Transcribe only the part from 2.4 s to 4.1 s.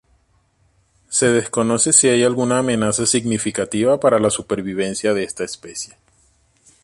amenaza significativa